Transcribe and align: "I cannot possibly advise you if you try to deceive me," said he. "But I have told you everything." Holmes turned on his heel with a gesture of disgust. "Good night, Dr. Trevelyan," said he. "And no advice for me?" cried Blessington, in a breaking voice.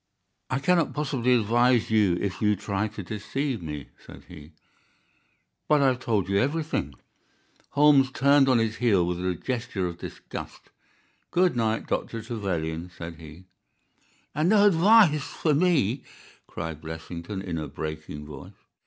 "I 0.49 0.57
cannot 0.57 0.95
possibly 0.95 1.35
advise 1.35 1.91
you 1.91 2.17
if 2.19 2.41
you 2.41 2.55
try 2.55 2.87
to 2.87 3.03
deceive 3.03 3.61
me," 3.61 3.89
said 4.03 4.23
he. 4.27 4.53
"But 5.67 5.83
I 5.83 5.89
have 5.89 5.99
told 5.99 6.27
you 6.27 6.37
everything." 6.39 6.95
Holmes 7.73 8.11
turned 8.11 8.49
on 8.49 8.57
his 8.57 8.77
heel 8.77 9.05
with 9.05 9.23
a 9.23 9.35
gesture 9.35 9.85
of 9.85 9.99
disgust. 9.99 10.71
"Good 11.29 11.55
night, 11.55 11.85
Dr. 11.85 12.23
Trevelyan," 12.23 12.89
said 12.89 13.17
he. 13.17 13.45
"And 14.33 14.49
no 14.49 14.65
advice 14.65 15.21
for 15.21 15.53
me?" 15.53 16.03
cried 16.47 16.81
Blessington, 16.81 17.39
in 17.39 17.59
a 17.59 17.67
breaking 17.67 18.25
voice. 18.25 18.53